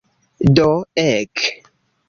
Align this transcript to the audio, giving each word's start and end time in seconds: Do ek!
Do 0.55 0.69
ek! 1.05 1.35